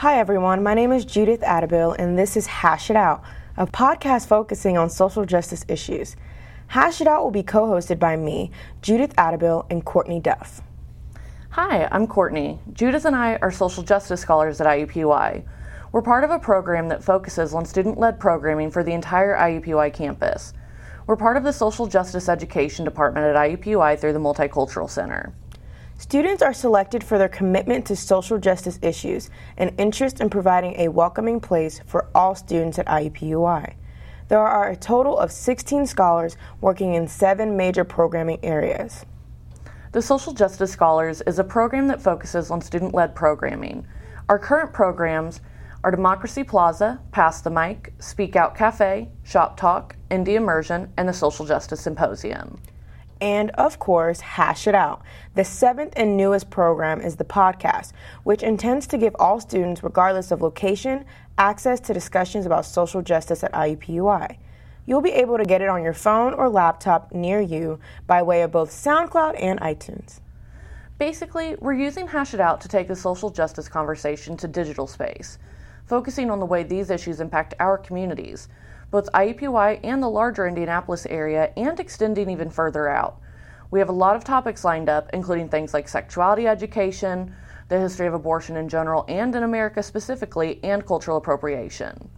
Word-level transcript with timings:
Hi, 0.00 0.18
everyone. 0.18 0.62
My 0.62 0.72
name 0.72 0.92
is 0.92 1.04
Judith 1.04 1.42
Attabill, 1.42 1.94
and 1.98 2.18
this 2.18 2.34
is 2.34 2.46
Hash 2.46 2.88
It 2.88 2.96
Out, 2.96 3.22
a 3.58 3.66
podcast 3.66 4.28
focusing 4.28 4.78
on 4.78 4.88
social 4.88 5.26
justice 5.26 5.62
issues. 5.68 6.16
Hash 6.68 7.02
It 7.02 7.06
Out 7.06 7.22
will 7.22 7.30
be 7.30 7.42
co 7.42 7.64
hosted 7.64 7.98
by 7.98 8.16
me, 8.16 8.50
Judith 8.80 9.14
Attabill, 9.16 9.66
and 9.68 9.84
Courtney 9.84 10.18
Duff. 10.18 10.62
Hi, 11.50 11.86
I'm 11.92 12.06
Courtney. 12.06 12.60
Judith 12.72 13.04
and 13.04 13.14
I 13.14 13.36
are 13.42 13.50
social 13.50 13.82
justice 13.82 14.22
scholars 14.22 14.58
at 14.58 14.66
IUPUI. 14.66 15.44
We're 15.92 16.00
part 16.00 16.24
of 16.24 16.30
a 16.30 16.38
program 16.38 16.88
that 16.88 17.04
focuses 17.04 17.52
on 17.52 17.66
student 17.66 17.98
led 17.98 18.18
programming 18.18 18.70
for 18.70 18.82
the 18.82 18.94
entire 18.94 19.36
IUPUI 19.36 19.92
campus. 19.92 20.54
We're 21.06 21.16
part 21.16 21.36
of 21.36 21.44
the 21.44 21.52
Social 21.52 21.86
Justice 21.86 22.30
Education 22.30 22.86
Department 22.86 23.26
at 23.26 23.36
IUPUI 23.36 23.98
through 23.98 24.14
the 24.14 24.18
Multicultural 24.18 24.88
Center. 24.88 25.34
Students 26.00 26.40
are 26.42 26.54
selected 26.54 27.04
for 27.04 27.18
their 27.18 27.28
commitment 27.28 27.84
to 27.86 27.94
social 27.94 28.38
justice 28.38 28.78
issues 28.80 29.28
and 29.58 29.78
interest 29.78 30.18
in 30.18 30.30
providing 30.30 30.74
a 30.80 30.88
welcoming 30.88 31.40
place 31.40 31.82
for 31.84 32.08
all 32.14 32.34
students 32.34 32.78
at 32.78 32.86
IUPUI. 32.86 33.74
There 34.28 34.38
are 34.38 34.70
a 34.70 34.76
total 34.76 35.18
of 35.18 35.30
16 35.30 35.84
scholars 35.84 36.38
working 36.62 36.94
in 36.94 37.06
seven 37.06 37.54
major 37.54 37.84
programming 37.84 38.38
areas. 38.42 39.04
The 39.92 40.00
Social 40.00 40.32
Justice 40.32 40.72
Scholars 40.72 41.20
is 41.26 41.38
a 41.38 41.44
program 41.44 41.86
that 41.88 42.00
focuses 42.00 42.50
on 42.50 42.62
student 42.62 42.94
led 42.94 43.14
programming. 43.14 43.86
Our 44.30 44.38
current 44.38 44.72
programs 44.72 45.42
are 45.84 45.90
Democracy 45.90 46.44
Plaza, 46.44 46.98
Pass 47.12 47.42
the 47.42 47.50
Mic, 47.50 47.92
Speak 47.98 48.36
Out 48.36 48.54
Cafe, 48.54 49.10
Shop 49.22 49.54
Talk, 49.58 49.96
Indy 50.10 50.36
Immersion, 50.36 50.90
and 50.96 51.06
the 51.06 51.12
Social 51.12 51.44
Justice 51.44 51.82
Symposium. 51.82 52.58
And 53.20 53.50
of 53.50 53.78
course, 53.78 54.20
Hash 54.20 54.66
It 54.66 54.74
Out. 54.74 55.02
The 55.34 55.44
seventh 55.44 55.92
and 55.96 56.16
newest 56.16 56.48
program 56.48 57.00
is 57.00 57.16
the 57.16 57.24
podcast, 57.24 57.92
which 58.22 58.42
intends 58.42 58.86
to 58.88 58.98
give 58.98 59.14
all 59.18 59.40
students, 59.40 59.82
regardless 59.82 60.30
of 60.30 60.40
location, 60.40 61.04
access 61.36 61.80
to 61.80 61.92
discussions 61.92 62.46
about 62.46 62.64
social 62.64 63.02
justice 63.02 63.44
at 63.44 63.52
IUPUI. 63.52 64.38
You'll 64.86 65.02
be 65.02 65.12
able 65.12 65.36
to 65.36 65.44
get 65.44 65.60
it 65.60 65.68
on 65.68 65.82
your 65.82 65.92
phone 65.92 66.32
or 66.32 66.48
laptop 66.48 67.12
near 67.12 67.40
you 67.40 67.78
by 68.06 68.22
way 68.22 68.42
of 68.42 68.52
both 68.52 68.70
SoundCloud 68.70 69.36
and 69.38 69.60
iTunes. 69.60 70.20
Basically, 70.98 71.56
we're 71.60 71.74
using 71.74 72.08
Hash 72.08 72.34
It 72.34 72.40
Out 72.40 72.60
to 72.62 72.68
take 72.68 72.88
the 72.88 72.96
social 72.96 73.30
justice 73.30 73.68
conversation 73.68 74.36
to 74.38 74.48
digital 74.48 74.86
space, 74.86 75.38
focusing 75.86 76.30
on 76.30 76.40
the 76.40 76.46
way 76.46 76.62
these 76.62 76.90
issues 76.90 77.20
impact 77.20 77.54
our 77.60 77.78
communities, 77.78 78.48
both 78.90 79.10
IUPUI 79.12 79.80
and 79.84 80.02
the 80.02 80.08
larger 80.08 80.46
Indianapolis 80.46 81.06
area, 81.06 81.52
and 81.56 81.78
extending 81.78 82.28
even 82.30 82.50
further 82.50 82.88
out. 82.88 83.20
We 83.70 83.78
have 83.78 83.88
a 83.88 83.92
lot 83.92 84.16
of 84.16 84.24
topics 84.24 84.64
lined 84.64 84.88
up, 84.88 85.10
including 85.12 85.48
things 85.48 85.72
like 85.72 85.88
sexuality 85.88 86.48
education, 86.48 87.34
the 87.68 87.78
history 87.78 88.06
of 88.08 88.14
abortion 88.14 88.56
in 88.56 88.68
general 88.68 89.04
and 89.08 89.34
in 89.34 89.44
America 89.44 89.82
specifically, 89.82 90.58
and 90.64 90.84
cultural 90.84 91.16
appropriation. 91.16 92.10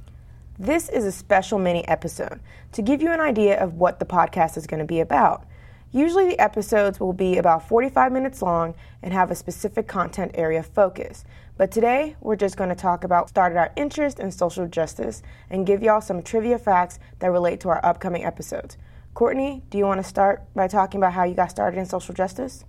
This 0.58 0.88
is 0.88 1.04
a 1.04 1.12
special 1.12 1.58
mini 1.58 1.86
episode 1.88 2.40
to 2.72 2.82
give 2.82 3.02
you 3.02 3.12
an 3.12 3.20
idea 3.20 3.62
of 3.62 3.74
what 3.74 3.98
the 3.98 4.06
podcast 4.06 4.56
is 4.56 4.66
going 4.66 4.80
to 4.80 4.86
be 4.86 5.00
about. 5.00 5.46
Usually, 5.94 6.26
the 6.26 6.40
episodes 6.40 6.98
will 6.98 7.12
be 7.12 7.36
about 7.36 7.68
45 7.68 8.12
minutes 8.12 8.40
long 8.40 8.74
and 9.02 9.12
have 9.12 9.30
a 9.30 9.34
specific 9.34 9.86
content 9.86 10.30
area 10.34 10.62
focus. 10.62 11.22
But 11.58 11.70
today, 11.70 12.16
we're 12.22 12.36
just 12.36 12.56
going 12.56 12.70
to 12.70 12.74
talk 12.74 13.04
about 13.04 13.28
started 13.28 13.58
our 13.58 13.70
interest 13.76 14.18
in 14.18 14.30
social 14.30 14.66
justice 14.66 15.22
and 15.50 15.66
give 15.66 15.82
y'all 15.82 16.00
some 16.00 16.22
trivia 16.22 16.58
facts 16.58 16.98
that 17.18 17.30
relate 17.30 17.60
to 17.60 17.68
our 17.68 17.84
upcoming 17.84 18.24
episodes. 18.24 18.78
Courtney, 19.12 19.62
do 19.68 19.76
you 19.76 19.84
want 19.84 20.02
to 20.02 20.08
start 20.08 20.42
by 20.54 20.66
talking 20.66 20.98
about 20.98 21.12
how 21.12 21.24
you 21.24 21.34
got 21.34 21.50
started 21.50 21.78
in 21.78 21.84
social 21.84 22.14
justice? 22.14 22.64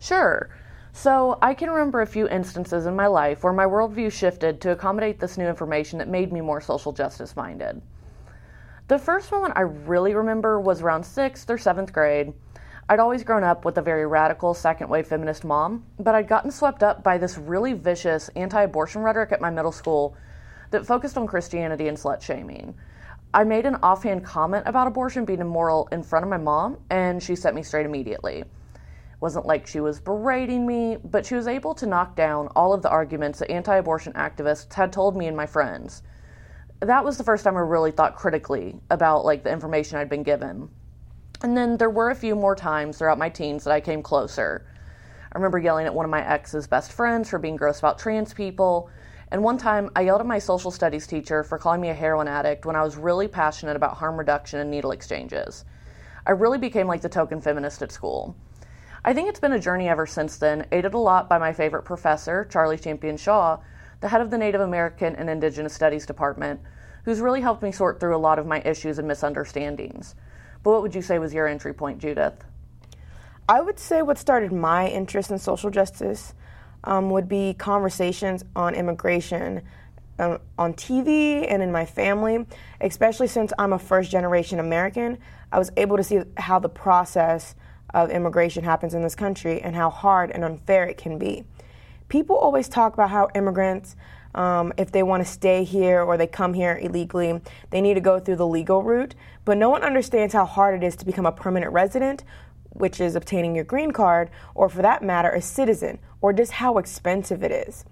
Sure. 0.00 0.50
So, 0.92 1.38
I 1.40 1.54
can 1.54 1.70
remember 1.70 2.00
a 2.00 2.06
few 2.06 2.26
instances 2.28 2.86
in 2.86 2.96
my 2.96 3.06
life 3.06 3.44
where 3.44 3.52
my 3.52 3.66
worldview 3.66 4.10
shifted 4.10 4.60
to 4.62 4.72
accommodate 4.72 5.20
this 5.20 5.38
new 5.38 5.46
information 5.46 6.00
that 6.00 6.08
made 6.08 6.32
me 6.32 6.40
more 6.40 6.60
social 6.60 6.92
justice 6.92 7.36
minded. 7.36 7.80
The 8.88 8.98
first 8.98 9.30
moment 9.30 9.52
I 9.56 9.60
really 9.60 10.14
remember 10.14 10.60
was 10.60 10.80
around 10.80 11.04
sixth 11.04 11.48
or 11.48 11.58
seventh 11.58 11.92
grade. 11.92 12.32
I'd 12.88 13.00
always 13.00 13.24
grown 13.24 13.42
up 13.42 13.64
with 13.64 13.78
a 13.78 13.82
very 13.82 14.06
radical 14.06 14.54
second 14.54 14.88
wave 14.88 15.08
feminist 15.08 15.44
mom, 15.44 15.84
but 15.98 16.14
I'd 16.14 16.28
gotten 16.28 16.52
swept 16.52 16.84
up 16.84 17.02
by 17.02 17.18
this 17.18 17.36
really 17.36 17.72
vicious 17.72 18.28
anti 18.36 18.62
abortion 18.62 19.02
rhetoric 19.02 19.32
at 19.32 19.40
my 19.40 19.50
middle 19.50 19.72
school 19.72 20.16
that 20.70 20.86
focused 20.86 21.18
on 21.18 21.26
Christianity 21.26 21.88
and 21.88 21.98
slut 21.98 22.22
shaming. 22.22 22.76
I 23.34 23.42
made 23.42 23.66
an 23.66 23.74
offhand 23.82 24.24
comment 24.24 24.68
about 24.68 24.86
abortion 24.86 25.24
being 25.24 25.40
immoral 25.40 25.88
in 25.90 26.04
front 26.04 26.24
of 26.24 26.30
my 26.30 26.36
mom, 26.36 26.78
and 26.88 27.20
she 27.20 27.34
set 27.34 27.56
me 27.56 27.64
straight 27.64 27.86
immediately 27.86 28.38
It 28.38 28.46
wasn't 29.18 29.46
like 29.46 29.66
she 29.66 29.80
was 29.80 29.98
berating 29.98 30.64
me, 30.64 30.96
but 31.02 31.26
she 31.26 31.34
was 31.34 31.48
able 31.48 31.74
to 31.74 31.86
knock 31.86 32.14
down 32.14 32.46
all 32.54 32.72
of 32.72 32.82
the 32.82 32.88
arguments 32.88 33.40
that 33.40 33.50
anti 33.50 33.74
abortion 33.74 34.12
activists 34.12 34.72
had 34.72 34.92
told 34.92 35.16
me 35.16 35.26
and 35.26 35.36
my 35.36 35.46
friends. 35.46 36.04
That 36.78 37.04
was 37.04 37.18
the 37.18 37.24
first 37.24 37.42
time 37.42 37.56
I 37.56 37.60
really 37.62 37.90
thought 37.90 38.14
critically 38.14 38.78
about 38.90 39.24
like 39.24 39.42
the 39.42 39.50
information 39.50 39.98
I'd 39.98 40.08
been 40.08 40.22
given. 40.22 40.68
And 41.42 41.56
then 41.56 41.76
there 41.76 41.90
were 41.90 42.10
a 42.10 42.14
few 42.14 42.34
more 42.34 42.56
times 42.56 42.98
throughout 42.98 43.18
my 43.18 43.28
teens 43.28 43.64
that 43.64 43.72
I 43.72 43.80
came 43.80 44.02
closer. 44.02 44.66
I 45.32 45.38
remember 45.38 45.58
yelling 45.58 45.86
at 45.86 45.94
one 45.94 46.04
of 46.04 46.10
my 46.10 46.26
ex's 46.26 46.66
best 46.66 46.92
friends 46.92 47.28
for 47.28 47.38
being 47.38 47.56
gross 47.56 47.78
about 47.78 47.98
trans 47.98 48.32
people. 48.32 48.88
And 49.30 49.42
one 49.42 49.58
time 49.58 49.90
I 49.94 50.02
yelled 50.02 50.20
at 50.20 50.26
my 50.26 50.38
social 50.38 50.70
studies 50.70 51.06
teacher 51.06 51.44
for 51.44 51.58
calling 51.58 51.80
me 51.80 51.90
a 51.90 51.94
heroin 51.94 52.28
addict 52.28 52.64
when 52.64 52.76
I 52.76 52.82
was 52.82 52.96
really 52.96 53.28
passionate 53.28 53.76
about 53.76 53.98
harm 53.98 54.18
reduction 54.18 54.60
and 54.60 54.70
needle 54.70 54.92
exchanges. 54.92 55.64
I 56.26 56.30
really 56.30 56.58
became 56.58 56.86
like 56.86 57.02
the 57.02 57.08
token 57.08 57.40
feminist 57.40 57.82
at 57.82 57.92
school. 57.92 58.34
I 59.04 59.12
think 59.12 59.28
it's 59.28 59.38
been 59.38 59.52
a 59.52 59.60
journey 59.60 59.88
ever 59.88 60.06
since 60.06 60.36
then, 60.36 60.66
aided 60.72 60.94
a 60.94 60.98
lot 60.98 61.28
by 61.28 61.38
my 61.38 61.52
favorite 61.52 61.84
professor, 61.84 62.44
Charlie 62.46 62.78
Champion 62.78 63.16
Shaw, 63.16 63.58
the 64.00 64.08
head 64.08 64.20
of 64.20 64.30
the 64.30 64.38
Native 64.38 64.60
American 64.60 65.14
and 65.14 65.30
Indigenous 65.30 65.74
Studies 65.74 66.06
Department, 66.06 66.60
who's 67.04 67.20
really 67.20 67.40
helped 67.42 67.62
me 67.62 67.70
sort 67.70 68.00
through 68.00 68.16
a 68.16 68.18
lot 68.18 68.38
of 68.38 68.46
my 68.46 68.60
issues 68.62 68.98
and 68.98 69.06
misunderstandings. 69.06 70.14
But 70.62 70.70
what 70.70 70.82
would 70.82 70.94
you 70.94 71.02
say 71.02 71.18
was 71.18 71.32
your 71.32 71.46
entry 71.46 71.72
point, 71.72 71.98
Judith? 71.98 72.44
I 73.48 73.60
would 73.60 73.78
say 73.78 74.02
what 74.02 74.18
started 74.18 74.52
my 74.52 74.88
interest 74.88 75.30
in 75.30 75.38
social 75.38 75.70
justice 75.70 76.34
um, 76.84 77.10
would 77.10 77.28
be 77.28 77.54
conversations 77.54 78.44
on 78.54 78.74
immigration 78.74 79.62
um, 80.18 80.38
on 80.56 80.72
TV 80.72 81.46
and 81.46 81.62
in 81.62 81.70
my 81.70 81.84
family, 81.84 82.46
especially 82.80 83.26
since 83.26 83.52
I'm 83.58 83.72
a 83.72 83.78
first 83.78 84.10
generation 84.10 84.58
American. 84.58 85.18
I 85.52 85.58
was 85.58 85.70
able 85.76 85.96
to 85.96 86.02
see 86.02 86.20
how 86.38 86.58
the 86.58 86.68
process 86.68 87.54
of 87.92 88.10
immigration 88.10 88.64
happens 88.64 88.94
in 88.94 89.02
this 89.02 89.14
country 89.14 89.60
and 89.60 89.76
how 89.76 89.90
hard 89.90 90.30
and 90.30 90.42
unfair 90.42 90.86
it 90.86 90.96
can 90.96 91.18
be. 91.18 91.44
People 92.08 92.36
always 92.36 92.68
talk 92.68 92.94
about 92.94 93.10
how 93.10 93.28
immigrants, 93.34 93.96
um, 94.36 94.72
if 94.76 94.92
they 94.92 95.02
want 95.02 95.24
to 95.24 95.30
stay 95.30 95.64
here 95.64 96.02
or 96.02 96.16
they 96.16 96.26
come 96.26 96.54
here 96.54 96.78
illegally, 96.80 97.40
they 97.70 97.80
need 97.80 97.94
to 97.94 98.00
go 98.00 98.20
through 98.20 98.36
the 98.36 98.46
legal 98.46 98.82
route. 98.82 99.14
But 99.44 99.56
no 99.56 99.70
one 99.70 99.82
understands 99.82 100.34
how 100.34 100.44
hard 100.44 100.82
it 100.82 100.86
is 100.86 100.94
to 100.96 101.06
become 101.06 101.26
a 101.26 101.32
permanent 101.32 101.72
resident, 101.72 102.22
which 102.70 103.00
is 103.00 103.16
obtaining 103.16 103.54
your 103.54 103.64
green 103.64 103.90
card, 103.90 104.30
or 104.54 104.68
for 104.68 104.82
that 104.82 105.02
matter, 105.02 105.30
a 105.30 105.40
citizen, 105.40 105.98
or 106.20 106.32
just 106.32 106.52
how 106.52 106.76
expensive 106.76 107.42
it 107.42 107.50
is. 107.50 107.84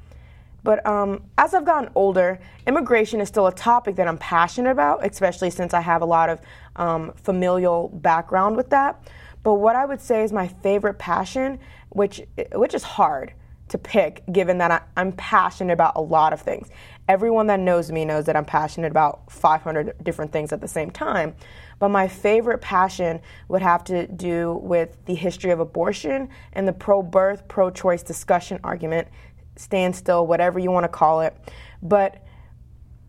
But 0.62 0.84
um, 0.86 1.24
as 1.36 1.54
I've 1.54 1.64
gotten 1.64 1.90
older, 1.94 2.38
immigration 2.66 3.20
is 3.20 3.28
still 3.28 3.46
a 3.46 3.52
topic 3.52 3.96
that 3.96 4.08
I'm 4.08 4.18
passionate 4.18 4.70
about, 4.70 5.04
especially 5.04 5.50
since 5.50 5.74
I 5.74 5.80
have 5.80 6.02
a 6.02 6.06
lot 6.06 6.28
of 6.28 6.40
um, 6.76 7.12
familial 7.22 7.88
background 7.88 8.56
with 8.56 8.70
that. 8.70 9.08
But 9.42 9.54
what 9.54 9.76
I 9.76 9.84
would 9.84 10.00
say 10.00 10.24
is 10.24 10.32
my 10.32 10.48
favorite 10.48 10.98
passion, 10.98 11.58
which 11.90 12.22
which 12.52 12.74
is 12.74 12.82
hard 12.82 13.34
to 13.68 13.78
pick 13.78 14.22
given 14.30 14.58
that 14.58 14.70
I, 14.70 15.00
am 15.00 15.12
passionate 15.12 15.72
about 15.72 15.94
a 15.96 16.00
lot 16.00 16.32
of 16.32 16.40
things. 16.40 16.68
Everyone 17.08 17.46
that 17.48 17.60
knows 17.60 17.90
me 17.90 18.04
knows 18.04 18.24
that 18.26 18.36
I'm 18.36 18.44
passionate 18.44 18.90
about 18.90 19.30
500 19.30 19.96
different 20.02 20.32
things 20.32 20.52
at 20.52 20.60
the 20.60 20.68
same 20.68 20.90
time. 20.90 21.34
But 21.78 21.88
my 21.88 22.08
favorite 22.08 22.60
passion 22.60 23.20
would 23.48 23.62
have 23.62 23.84
to 23.84 24.06
do 24.06 24.60
with 24.62 24.96
the 25.06 25.14
history 25.14 25.50
of 25.50 25.60
abortion 25.60 26.28
and 26.52 26.68
the 26.68 26.72
pro 26.72 27.02
birth, 27.02 27.46
pro 27.48 27.70
choice 27.70 28.02
discussion 28.02 28.60
argument, 28.64 29.08
standstill, 29.56 30.26
whatever 30.26 30.58
you 30.58 30.70
want 30.70 30.84
to 30.84 30.88
call 30.88 31.20
it. 31.20 31.36
But 31.82 32.22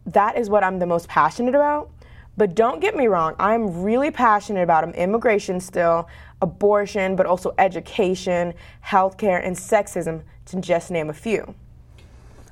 that 0.08 0.38
is 0.38 0.50
what 0.50 0.64
I'm 0.64 0.80
the 0.80 0.86
most 0.86 1.08
passionate 1.08 1.56
about. 1.56 1.92
But 2.38 2.54
don't 2.54 2.82
get 2.82 2.98
me 2.98 3.08
wrong, 3.08 3.36
I'm 3.40 3.84
really 3.84 4.12
passionate 4.12 4.64
about 4.64 4.94
immigration 4.96 5.62
still, 5.62 6.10
abortion, 6.42 7.16
but 7.16 7.26
also 7.26 7.54
education, 7.58 8.54
healthcare, 8.86 9.46
and 9.46 9.56
sexism, 9.56 10.22
to 10.48 10.60
just 10.60 10.92
name 10.92 11.10
a 11.10 11.14
few. 11.14 11.56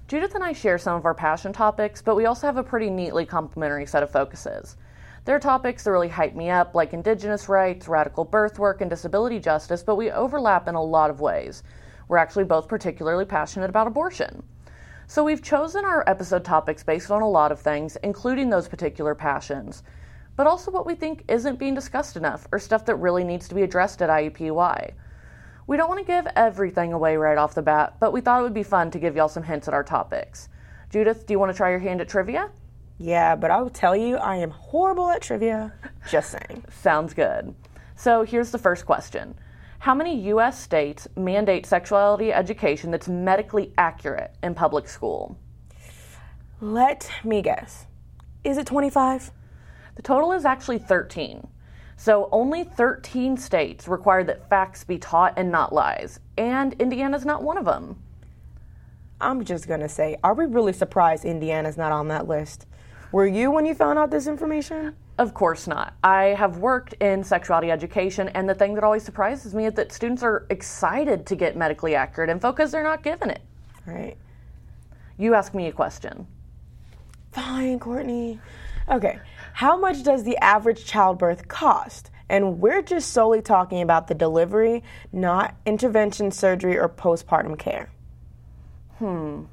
Judith 0.07 0.35
and 0.35 0.43
I 0.43 0.53
share 0.53 0.77
some 0.77 0.95
of 0.95 1.05
our 1.05 1.13
passion 1.13 1.51
topics, 1.51 2.01
but 2.01 2.15
we 2.15 2.25
also 2.25 2.47
have 2.47 2.57
a 2.57 2.63
pretty 2.63 2.89
neatly 2.89 3.25
complementary 3.25 3.85
set 3.85 4.03
of 4.03 4.11
focuses. 4.11 4.77
There 5.25 5.35
are 5.35 5.39
topics 5.39 5.83
that 5.83 5.91
really 5.91 6.09
hype 6.09 6.35
me 6.35 6.49
up, 6.49 6.75
like 6.75 6.93
Indigenous 6.93 7.49
rights, 7.49 7.87
radical 7.87 8.23
birth 8.23 8.59
work, 8.59 8.79
and 8.79 8.89
disability 8.89 9.39
justice, 9.39 9.83
but 9.83 9.95
we 9.95 10.11
overlap 10.11 10.67
in 10.67 10.75
a 10.75 10.83
lot 10.83 11.09
of 11.09 11.19
ways. 11.19 11.63
We're 12.07 12.17
actually 12.17 12.43
both 12.45 12.67
particularly 12.67 13.25
passionate 13.25 13.69
about 13.69 13.87
abortion. 13.87 14.43
So 15.13 15.23
we've 15.23 15.43
chosen 15.43 15.85
our 15.85 16.03
episode 16.09 16.43
topics 16.43 16.81
based 16.81 17.11
on 17.11 17.21
a 17.21 17.29
lot 17.29 17.51
of 17.51 17.59
things, 17.59 17.97
including 17.97 18.49
those 18.49 18.67
particular 18.67 19.13
passions, 19.13 19.83
but 20.35 20.47
also 20.47 20.71
what 20.71 20.87
we 20.87 20.95
think 20.95 21.23
isn't 21.27 21.59
being 21.59 21.75
discussed 21.75 22.17
enough 22.17 22.47
or 22.51 22.57
stuff 22.57 22.83
that 22.85 22.95
really 22.95 23.23
needs 23.23 23.47
to 23.47 23.53
be 23.53 23.61
addressed 23.61 24.01
at 24.01 24.09
IUPUI. 24.09 24.93
We 25.67 25.77
don't 25.77 25.87
want 25.87 25.99
to 25.99 26.11
give 26.11 26.25
everything 26.35 26.93
away 26.93 27.15
right 27.15 27.37
off 27.37 27.53
the 27.53 27.61
bat, 27.61 27.97
but 27.99 28.11
we 28.11 28.21
thought 28.21 28.39
it 28.39 28.43
would 28.43 28.55
be 28.55 28.63
fun 28.63 28.89
to 28.89 28.97
give 28.97 29.15
y'all 29.15 29.29
some 29.29 29.43
hints 29.43 29.67
at 29.67 29.75
our 29.75 29.83
topics. 29.83 30.49
Judith, 30.89 31.27
do 31.27 31.35
you 31.35 31.37
want 31.37 31.51
to 31.51 31.55
try 31.57 31.69
your 31.69 31.77
hand 31.77 32.01
at 32.01 32.09
trivia? 32.09 32.49
Yeah, 32.97 33.35
but 33.35 33.51
I'll 33.51 33.69
tell 33.69 33.95
you, 33.95 34.17
I 34.17 34.37
am 34.37 34.49
horrible 34.49 35.11
at 35.11 35.21
trivia. 35.21 35.73
Just 36.09 36.31
saying. 36.31 36.63
Sounds 36.81 37.13
good. 37.13 37.53
So 37.95 38.23
here's 38.23 38.49
the 38.49 38.57
first 38.57 38.87
question 38.87 39.35
How 39.83 39.93
many 39.93 40.17
U.S. 40.27 40.57
states 40.63 41.09
mandate 41.17 41.65
sexuality 41.65 42.31
education 42.31 42.89
that's 42.89 43.09
medically 43.09 43.73
accurate 43.77 44.33
in 44.41 44.55
public 44.55 44.87
school? 44.87 45.37
Let 46.61 47.11
me 47.25 47.41
guess. 47.41 47.85
Is 48.45 48.57
it 48.57 48.65
25? 48.65 49.31
The 49.95 50.01
total 50.01 50.31
is 50.31 50.45
actually 50.45 50.79
13. 50.79 51.45
So 51.97 52.29
only 52.31 52.63
13 52.63 53.35
states 53.35 53.85
require 53.85 54.23
that 54.23 54.49
facts 54.49 54.85
be 54.85 54.97
taught 54.97 55.33
and 55.35 55.51
not 55.51 55.73
lies, 55.73 56.21
and 56.37 56.71
Indiana's 56.79 57.25
not 57.25 57.43
one 57.43 57.57
of 57.57 57.65
them. 57.65 58.01
I'm 59.19 59.43
just 59.43 59.67
gonna 59.67 59.89
say, 59.89 60.15
are 60.23 60.33
we 60.33 60.45
really 60.45 60.71
surprised 60.71 61.25
Indiana's 61.25 61.75
not 61.75 61.91
on 61.91 62.07
that 62.07 62.25
list? 62.25 62.67
Were 63.13 63.27
you 63.27 63.51
when 63.51 63.67
you 63.67 63.75
found 63.75 63.99
out 63.99 64.09
this 64.09 64.25
information? 64.25 64.95
Of 65.19 65.35
course 65.35 65.67
not. 65.67 65.93
I 66.03 66.33
have 66.35 66.57
worked 66.57 66.93
in 66.93 67.23
sexuality 67.23 67.69
education, 67.69 68.27
and 68.29 68.49
the 68.49 68.55
thing 68.55 68.73
that 68.73 68.83
always 68.83 69.03
surprises 69.03 69.53
me 69.53 69.67
is 69.67 69.73
that 69.75 69.91
students 69.91 70.23
are 70.23 70.47
excited 70.49 71.27
to 71.27 71.35
get 71.35 71.55
medically 71.55 71.93
accurate 71.93 72.31
info 72.31 72.51
because 72.51 72.71
they're 72.71 72.81
not 72.81 73.03
given 73.03 73.29
it. 73.29 73.41
Right. 73.85 74.17
You 75.19 75.35
ask 75.35 75.53
me 75.53 75.67
a 75.67 75.71
question. 75.71 76.25
Fine, 77.33 77.77
Courtney. 77.77 78.39
Okay. 78.89 79.19
How 79.53 79.77
much 79.77 80.01
does 80.01 80.23
the 80.23 80.35
average 80.37 80.83
childbirth 80.83 81.47
cost? 81.47 82.09
And 82.29 82.59
we're 82.59 82.81
just 82.81 83.11
solely 83.11 83.43
talking 83.43 83.83
about 83.83 84.07
the 84.07 84.15
delivery, 84.15 84.81
not 85.11 85.53
intervention, 85.67 86.31
surgery, 86.31 86.79
or 86.79 86.89
postpartum 86.89 87.59
care. 87.59 87.91
Hmm. 88.97 89.43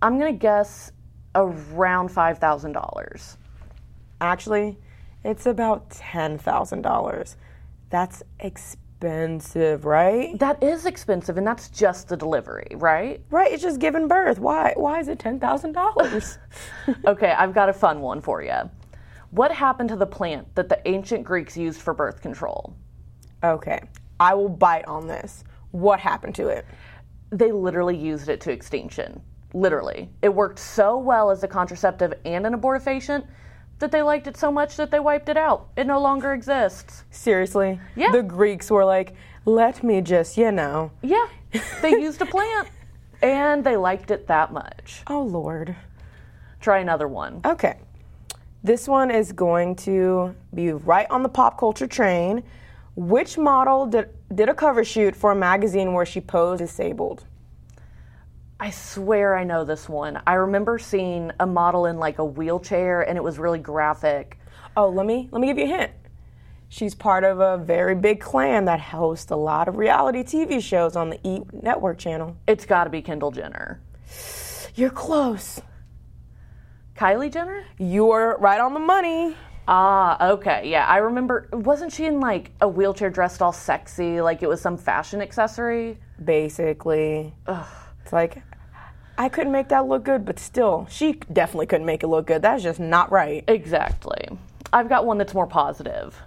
I'm 0.00 0.18
going 0.18 0.32
to 0.32 0.38
guess 0.38 0.92
around 1.34 2.10
$5,000. 2.10 3.36
Actually, 4.20 4.78
it's 5.24 5.46
about 5.46 5.90
$10,000. 5.90 7.36
That's 7.90 8.22
expensive, 8.40 9.84
right? 9.84 10.38
That 10.38 10.62
is 10.62 10.86
expensive, 10.86 11.36
and 11.36 11.46
that's 11.46 11.68
just 11.68 12.08
the 12.08 12.16
delivery, 12.16 12.68
right? 12.76 13.22
Right, 13.30 13.52
it's 13.52 13.62
just 13.62 13.80
giving 13.80 14.08
birth. 14.08 14.38
Why 14.38 14.72
why 14.76 15.00
is 15.00 15.08
it 15.08 15.18
$10,000? 15.18 16.38
Okay, 17.06 17.30
I've 17.30 17.54
got 17.54 17.68
a 17.68 17.72
fun 17.72 18.00
one 18.00 18.20
for 18.20 18.42
you. 18.42 18.70
What 19.30 19.52
happened 19.52 19.88
to 19.90 19.96
the 19.96 20.06
plant 20.06 20.54
that 20.54 20.68
the 20.68 20.80
ancient 20.86 21.24
Greeks 21.24 21.56
used 21.56 21.80
for 21.80 21.94
birth 21.94 22.20
control? 22.20 22.74
okay. 23.42 23.80
I 24.20 24.34
will 24.34 24.48
bite 24.48 24.86
on 24.86 25.08
this. 25.08 25.42
What 25.72 25.98
happened 25.98 26.34
to 26.36 26.48
it? 26.48 26.64
They 27.30 27.50
literally 27.50 27.96
used 27.96 28.28
it 28.28 28.40
to 28.42 28.52
extinction. 28.52 29.20
Literally. 29.54 30.08
It 30.22 30.34
worked 30.34 30.58
so 30.58 30.98
well 30.98 31.30
as 31.30 31.42
a 31.42 31.48
contraceptive 31.48 32.14
and 32.24 32.46
an 32.46 32.54
abortifacient 32.54 33.26
that 33.78 33.90
they 33.90 34.02
liked 34.02 34.26
it 34.26 34.36
so 34.36 34.50
much 34.50 34.76
that 34.76 34.90
they 34.90 35.00
wiped 35.00 35.28
it 35.28 35.36
out. 35.36 35.68
It 35.76 35.86
no 35.86 36.00
longer 36.00 36.32
exists. 36.32 37.04
Seriously? 37.10 37.80
Yeah. 37.96 38.12
The 38.12 38.22
Greeks 38.22 38.70
were 38.70 38.84
like, 38.84 39.14
"Let 39.44 39.82
me 39.82 40.00
just, 40.00 40.38
you 40.38 40.52
know." 40.52 40.92
Yeah, 41.02 41.26
they 41.82 41.90
used 41.90 42.22
a 42.22 42.26
plant 42.26 42.68
and 43.22 43.64
they 43.64 43.76
liked 43.76 44.10
it 44.10 44.26
that 44.26 44.52
much. 44.52 45.02
Oh 45.06 45.22
lord. 45.22 45.76
Try 46.60 46.78
another 46.78 47.08
one. 47.08 47.40
Okay. 47.44 47.78
This 48.64 48.86
one 48.86 49.10
is 49.10 49.32
going 49.32 49.74
to 49.76 50.34
be 50.54 50.72
right 50.72 51.08
on 51.10 51.24
the 51.24 51.28
pop 51.28 51.58
culture 51.58 51.88
train. 51.88 52.44
Which 52.94 53.36
model 53.36 53.86
did, 53.86 54.10
did 54.32 54.48
a 54.48 54.54
cover 54.54 54.84
shoot 54.84 55.16
for 55.16 55.32
a 55.32 55.34
magazine 55.34 55.92
where 55.92 56.06
she 56.06 56.20
posed 56.20 56.60
disabled? 56.60 57.24
I 58.62 58.70
swear 58.70 59.36
I 59.36 59.42
know 59.42 59.64
this 59.64 59.88
one. 59.88 60.22
I 60.24 60.34
remember 60.34 60.78
seeing 60.78 61.32
a 61.40 61.46
model 61.48 61.86
in 61.86 61.98
like 61.98 62.20
a 62.20 62.24
wheelchair 62.24 63.02
and 63.02 63.18
it 63.18 63.20
was 63.20 63.36
really 63.36 63.58
graphic. 63.58 64.38
Oh, 64.76 64.88
let 64.88 65.04
me 65.04 65.28
let 65.32 65.40
me 65.40 65.48
give 65.48 65.58
you 65.58 65.64
a 65.64 65.78
hint. 65.78 65.90
She's 66.68 66.94
part 66.94 67.24
of 67.24 67.40
a 67.40 67.58
very 67.58 67.96
big 67.96 68.20
clan 68.20 68.66
that 68.66 68.78
hosts 68.78 69.32
a 69.32 69.36
lot 69.36 69.66
of 69.66 69.78
reality 69.78 70.22
TV 70.22 70.62
shows 70.62 70.94
on 70.94 71.10
the 71.10 71.18
E 71.28 71.40
Network 71.52 71.98
channel. 71.98 72.36
It's 72.46 72.64
got 72.64 72.84
to 72.84 72.90
be 72.90 73.02
Kendall 73.02 73.32
Jenner. 73.32 73.82
You're 74.76 74.90
close. 74.90 75.60
Kylie 76.94 77.32
Jenner? 77.32 77.64
You're 77.78 78.36
right 78.38 78.60
on 78.60 78.74
the 78.74 78.80
money. 78.80 79.36
Ah, 79.66 80.34
okay. 80.34 80.70
Yeah, 80.70 80.86
I 80.86 80.98
remember. 80.98 81.48
Wasn't 81.52 81.92
she 81.92 82.06
in 82.06 82.20
like 82.20 82.52
a 82.60 82.68
wheelchair 82.68 83.10
dressed 83.10 83.42
all 83.42 83.52
sexy, 83.52 84.20
like 84.20 84.40
it 84.44 84.48
was 84.48 84.60
some 84.60 84.76
fashion 84.76 85.20
accessory? 85.20 85.98
Basically. 86.24 87.34
Ugh. 87.48 87.66
It's 88.02 88.12
like 88.12 88.42
I 89.22 89.28
couldn't 89.28 89.52
make 89.52 89.68
that 89.68 89.86
look 89.86 90.02
good, 90.02 90.24
but 90.24 90.40
still, 90.40 90.88
she 90.90 91.12
definitely 91.32 91.66
couldn't 91.66 91.86
make 91.86 92.02
it 92.02 92.08
look 92.08 92.26
good. 92.26 92.42
That's 92.42 92.60
just 92.60 92.80
not 92.80 93.12
right. 93.12 93.44
Exactly. 93.46 94.28
I've 94.72 94.88
got 94.88 95.06
one 95.06 95.16
that's 95.16 95.32
more 95.32 95.46
positive. 95.46 96.20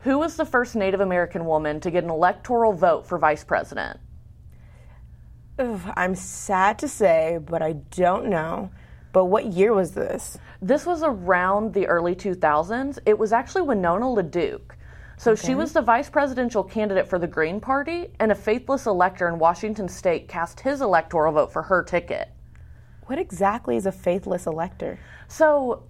Who 0.00 0.18
was 0.18 0.36
the 0.36 0.44
first 0.44 0.76
Native 0.76 1.00
American 1.00 1.46
woman 1.46 1.80
to 1.80 1.90
get 1.90 2.04
an 2.04 2.10
electoral 2.10 2.74
vote 2.74 3.06
for 3.06 3.16
vice 3.16 3.42
president? 3.42 4.00
Ugh, 5.58 5.80
I'm 5.96 6.14
sad 6.14 6.78
to 6.80 6.88
say, 6.88 7.38
but 7.42 7.62
I 7.62 7.72
don't 7.72 8.28
know. 8.28 8.70
But 9.14 9.24
what 9.24 9.46
year 9.46 9.72
was 9.72 9.92
this? 9.92 10.36
This 10.60 10.84
was 10.84 11.02
around 11.02 11.72
the 11.72 11.86
early 11.86 12.14
2000s. 12.14 12.98
It 13.06 13.18
was 13.18 13.32
actually 13.32 13.62
Winona 13.62 14.04
LaDuke. 14.04 14.72
So 15.20 15.34
she 15.34 15.54
was 15.54 15.74
the 15.74 15.82
vice 15.82 16.08
presidential 16.08 16.64
candidate 16.64 17.06
for 17.06 17.18
the 17.18 17.26
Green 17.26 17.60
Party, 17.60 18.06
and 18.18 18.32
a 18.32 18.34
faithless 18.34 18.86
elector 18.86 19.28
in 19.28 19.38
Washington 19.38 19.86
state 19.86 20.28
cast 20.28 20.60
his 20.60 20.80
electoral 20.80 21.34
vote 21.34 21.52
for 21.52 21.60
her 21.60 21.82
ticket. 21.82 22.30
What 23.04 23.18
exactly 23.18 23.76
is 23.76 23.84
a 23.84 23.92
faithless 23.92 24.46
elector? 24.46 24.98
So, 25.28 25.82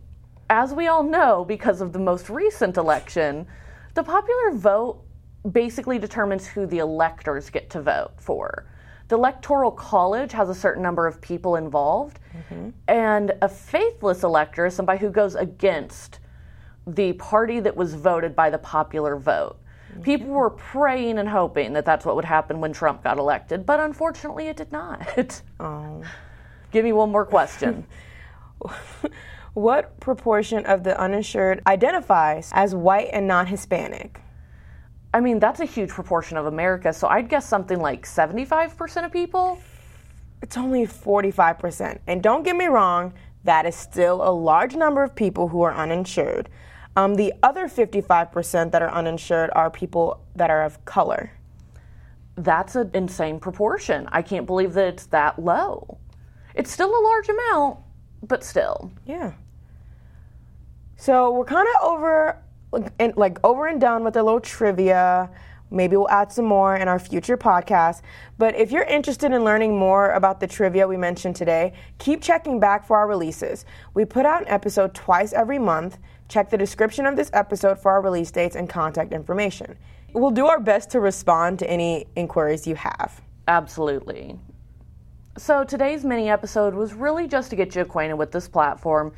as 0.50 0.74
we 0.74 0.88
all 0.88 1.04
know, 1.04 1.44
because 1.44 1.80
of 1.80 1.92
the 1.92 1.98
most 2.00 2.28
recent 2.28 2.76
election, 2.76 3.46
the 3.94 4.02
popular 4.02 4.50
vote 4.50 5.00
basically 5.52 6.00
determines 6.00 6.48
who 6.48 6.66
the 6.66 6.78
electors 6.78 7.50
get 7.50 7.70
to 7.70 7.80
vote 7.80 8.14
for. 8.16 8.66
The 9.06 9.14
Electoral 9.14 9.70
College 9.70 10.32
has 10.32 10.48
a 10.48 10.54
certain 10.56 10.82
number 10.82 11.06
of 11.06 11.20
people 11.20 11.54
involved, 11.54 12.18
mm-hmm. 12.36 12.70
and 12.88 13.32
a 13.42 13.48
faithless 13.48 14.24
elector 14.24 14.66
is 14.66 14.74
somebody 14.74 14.98
who 14.98 15.10
goes 15.10 15.36
against 15.36 16.18
the 16.86 17.12
party 17.14 17.60
that 17.60 17.76
was 17.76 17.94
voted 17.94 18.34
by 18.34 18.50
the 18.50 18.58
popular 18.58 19.16
vote. 19.16 19.56
People 20.02 20.28
were 20.28 20.50
praying 20.50 21.18
and 21.18 21.28
hoping 21.28 21.72
that 21.72 21.84
that's 21.84 22.04
what 22.04 22.14
would 22.14 22.24
happen 22.24 22.60
when 22.60 22.72
Trump 22.72 23.02
got 23.02 23.18
elected, 23.18 23.66
but 23.66 23.80
unfortunately 23.80 24.46
it 24.46 24.56
did 24.56 24.72
not. 24.72 25.42
Oh. 25.60 26.02
Give 26.70 26.84
me 26.84 26.92
one 26.92 27.10
more 27.10 27.26
question. 27.26 27.84
What 29.54 29.98
proportion 29.98 30.64
of 30.66 30.84
the 30.84 30.98
uninsured 30.98 31.60
identifies 31.66 32.50
as 32.54 32.72
white 32.72 33.08
and 33.12 33.26
non 33.26 33.46
Hispanic? 33.46 34.20
I 35.12 35.18
mean, 35.18 35.40
that's 35.40 35.58
a 35.58 35.64
huge 35.64 35.90
proportion 35.90 36.36
of 36.36 36.46
America, 36.46 36.92
so 36.92 37.08
I'd 37.08 37.28
guess 37.28 37.48
something 37.48 37.80
like 37.80 38.06
75% 38.06 39.04
of 39.04 39.10
people. 39.10 39.60
It's 40.40 40.56
only 40.56 40.86
45%. 40.86 41.98
And 42.06 42.22
don't 42.22 42.44
get 42.44 42.54
me 42.54 42.66
wrong, 42.66 43.12
that 43.42 43.66
is 43.66 43.74
still 43.74 44.22
a 44.22 44.30
large 44.30 44.76
number 44.76 45.02
of 45.02 45.16
people 45.16 45.48
who 45.48 45.62
are 45.62 45.74
uninsured. 45.74 46.48
Um, 46.96 47.14
the 47.14 47.32
other 47.42 47.68
55% 47.68 48.72
that 48.72 48.82
are 48.82 48.90
uninsured 48.90 49.50
are 49.54 49.70
people 49.70 50.20
that 50.34 50.50
are 50.50 50.62
of 50.62 50.84
color. 50.84 51.32
That's 52.36 52.74
an 52.74 52.90
insane 52.94 53.38
proportion. 53.38 54.08
I 54.10 54.22
can't 54.22 54.46
believe 54.46 54.72
that 54.74 54.88
it's 54.88 55.06
that 55.06 55.38
low. 55.38 55.98
It's 56.54 56.70
still 56.70 56.90
a 56.90 57.02
large 57.02 57.28
amount, 57.28 57.78
but 58.22 58.42
still. 58.42 58.92
Yeah. 59.06 59.32
So 60.96 61.32
we're 61.32 61.44
kind 61.44 61.66
of 61.66 61.88
over, 61.88 62.42
like, 62.72 62.92
and, 62.98 63.16
like 63.16 63.38
over 63.44 63.66
and 63.66 63.80
done 63.80 64.04
with 64.04 64.16
a 64.16 64.22
little 64.22 64.40
trivia. 64.40 65.30
Maybe 65.70 65.96
we'll 65.96 66.10
add 66.10 66.32
some 66.32 66.44
more 66.44 66.76
in 66.76 66.88
our 66.88 66.98
future 66.98 67.38
podcast. 67.38 68.02
But 68.38 68.56
if 68.56 68.72
you're 68.72 68.84
interested 68.84 69.32
in 69.32 69.44
learning 69.44 69.78
more 69.78 70.10
about 70.10 70.40
the 70.40 70.46
trivia 70.46 70.88
we 70.88 70.96
mentioned 70.96 71.36
today, 71.36 71.72
keep 71.98 72.20
checking 72.20 72.58
back 72.58 72.84
for 72.86 72.96
our 72.96 73.06
releases. 73.06 73.64
We 73.94 74.04
put 74.04 74.26
out 74.26 74.42
an 74.42 74.48
episode 74.48 74.94
twice 74.94 75.32
every 75.32 75.58
month. 75.58 75.98
Check 76.30 76.48
the 76.48 76.56
description 76.56 77.06
of 77.06 77.16
this 77.16 77.28
episode 77.32 77.76
for 77.80 77.90
our 77.90 78.00
release 78.00 78.30
dates 78.30 78.54
and 78.54 78.68
contact 78.68 79.12
information. 79.12 79.76
We'll 80.12 80.30
do 80.30 80.46
our 80.46 80.60
best 80.60 80.88
to 80.90 81.00
respond 81.00 81.58
to 81.58 81.68
any 81.68 82.06
inquiries 82.14 82.68
you 82.68 82.76
have. 82.76 83.20
Absolutely. 83.48 84.38
So 85.36 85.64
today's 85.64 86.04
mini 86.04 86.30
episode 86.30 86.72
was 86.72 86.94
really 86.94 87.26
just 87.26 87.50
to 87.50 87.56
get 87.56 87.74
you 87.74 87.82
acquainted 87.82 88.14
with 88.14 88.30
this 88.30 88.46
platform, 88.46 89.12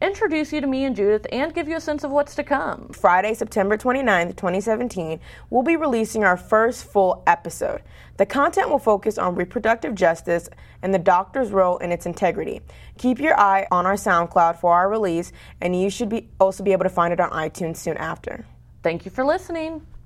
introduce 0.00 0.52
you 0.52 0.60
to 0.60 0.66
me 0.66 0.84
and 0.84 0.94
Judith, 0.94 1.26
and 1.32 1.54
give 1.54 1.68
you 1.68 1.76
a 1.76 1.80
sense 1.80 2.04
of 2.04 2.10
what's 2.10 2.34
to 2.34 2.42
come. 2.42 2.88
Friday, 2.88 3.34
September 3.34 3.76
29th, 3.76 4.36
2017, 4.36 5.20
we'll 5.50 5.62
be 5.62 5.76
releasing 5.76 6.24
our 6.24 6.36
first 6.36 6.84
full 6.84 7.22
episode. 7.26 7.82
The 8.16 8.26
content 8.26 8.68
will 8.68 8.78
focus 8.78 9.18
on 9.18 9.34
reproductive 9.34 9.94
justice 9.94 10.48
and 10.82 10.92
the 10.92 10.98
doctor's 10.98 11.50
role 11.50 11.78
in 11.78 11.92
its 11.92 12.06
integrity. 12.06 12.60
Keep 12.98 13.20
your 13.20 13.38
eye 13.38 13.66
on 13.70 13.86
our 13.86 13.94
SoundCloud 13.94 14.60
for 14.60 14.72
our 14.72 14.88
release, 14.88 15.32
and 15.60 15.80
you 15.80 15.90
should 15.90 16.08
be 16.08 16.28
also 16.40 16.64
be 16.64 16.72
able 16.72 16.84
to 16.84 16.90
find 16.90 17.12
it 17.12 17.20
on 17.20 17.30
iTunes 17.30 17.76
soon 17.76 17.96
after. 17.96 18.44
Thank 18.82 19.04
you 19.04 19.10
for 19.10 19.24
listening. 19.24 19.86